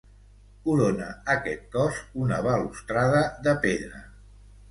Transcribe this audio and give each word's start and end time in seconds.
Corona 0.61 1.09
aquest 1.33 1.67
cos 1.75 1.99
una 2.27 2.41
balustrada 2.47 3.23
de 3.49 3.53
pedra. 3.67 4.01